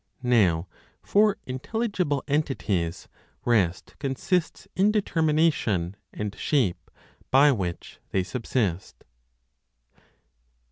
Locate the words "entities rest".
2.27-3.93